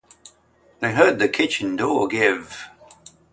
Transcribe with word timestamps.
They 0.79 0.93
heard 0.95 1.19
the 1.19 1.29
kitchen 1.29 1.75
door 1.75 2.07
give. 2.07 2.69